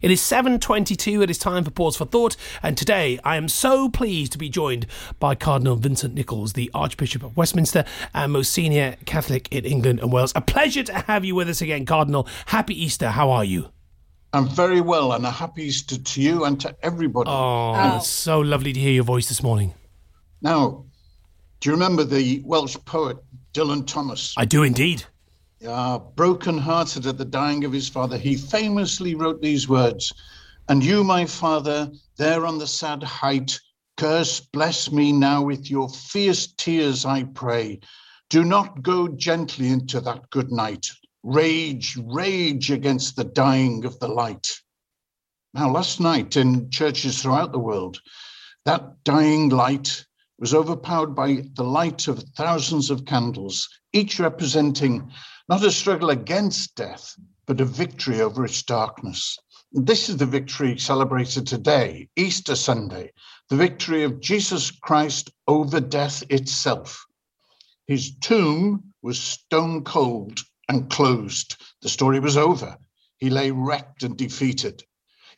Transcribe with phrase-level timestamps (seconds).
[0.00, 1.22] It is 7:22.
[1.22, 4.48] It is time for pause for thought, and today I am so pleased to be
[4.48, 4.86] joined
[5.18, 7.84] by Cardinal Vincent Nichols, the Archbishop of Westminster
[8.14, 10.32] and most senior Catholic in England and Wales.
[10.36, 12.28] A pleasure to have you with us again, Cardinal.
[12.46, 13.10] Happy Easter.
[13.10, 13.70] How are you?
[14.32, 17.28] I'm very well, and a happy Easter to you and to everybody.
[17.28, 17.96] Oh, oh.
[17.96, 19.74] it's so lovely to hear your voice this morning.
[20.40, 20.84] Now,
[21.58, 23.16] do you remember the Welsh poet
[23.52, 24.32] Dylan Thomas?
[24.36, 25.06] I do indeed.
[25.66, 30.12] Uh, broken-hearted at the dying of his father, he famously wrote these words,
[30.68, 33.58] And you, my father, there on the sad height,
[33.96, 37.80] curse, bless me now with your fierce tears, I pray.
[38.30, 40.86] Do not go gently into that good night.
[41.24, 44.60] Rage, rage against the dying of the light.
[45.54, 48.00] Now, last night in churches throughout the world,
[48.64, 50.04] that dying light
[50.38, 55.10] was overpowered by the light of thousands of candles, each representing
[55.48, 57.14] not a struggle against death,
[57.46, 59.38] but a victory over its darkness.
[59.72, 63.12] This is the victory celebrated today, Easter Sunday,
[63.48, 67.04] the victory of Jesus Christ over death itself.
[67.86, 71.56] His tomb was stone cold and closed.
[71.82, 72.76] The story was over.
[73.16, 74.84] He lay wrecked and defeated.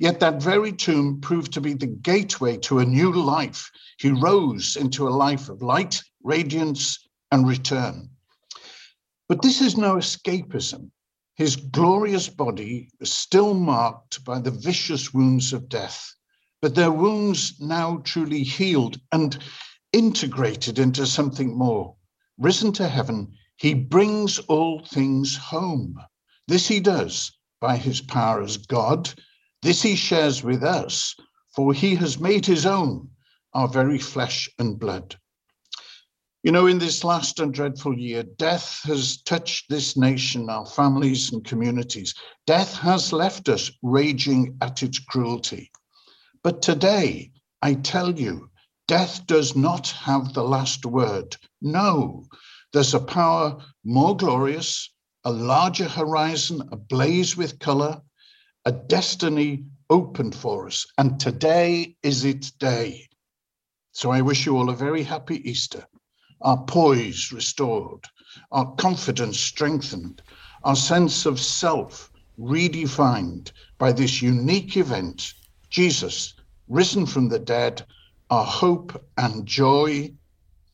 [0.00, 3.70] Yet that very tomb proved to be the gateway to a new life.
[3.98, 8.08] He rose into a life of light, radiance, and return.
[9.28, 10.90] But this is no escapism.
[11.34, 16.14] His glorious body still marked by the vicious wounds of death,
[16.62, 19.36] but their wounds now truly healed and
[19.92, 21.94] integrated into something more.
[22.38, 26.00] Risen to heaven, he brings all things home.
[26.48, 29.12] This he does by his power as God.
[29.62, 31.14] This he shares with us,
[31.54, 33.10] for he has made his own
[33.52, 35.16] our very flesh and blood.
[36.42, 41.32] You know, in this last and dreadful year, death has touched this nation, our families
[41.32, 42.14] and communities.
[42.46, 45.70] Death has left us raging at its cruelty.
[46.42, 48.50] But today, I tell you,
[48.88, 51.36] death does not have the last word.
[51.60, 52.24] No,
[52.72, 54.90] there's a power more glorious,
[55.24, 58.00] a larger horizon ablaze with color,
[58.64, 60.86] a destiny opened for us.
[60.98, 63.08] And today is its day.
[63.92, 65.84] So I wish you all a very happy Easter
[66.42, 68.04] our poise restored,
[68.52, 70.22] our confidence strengthened,
[70.64, 75.34] our sense of self redefined by this unique event,
[75.68, 76.34] Jesus
[76.68, 77.84] risen from the dead,
[78.30, 80.10] our hope and joy.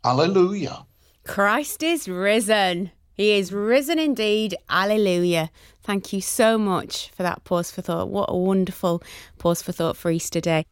[0.05, 0.87] Alleluia.
[1.25, 2.93] Christ is risen.
[3.16, 4.56] He is risen indeed.
[4.69, 5.50] Alleluia.
[5.82, 8.10] Thank you so much for that pause for thought.
[8.10, 9.03] What a wonderful
[9.38, 10.66] pause for thought for Easter Day.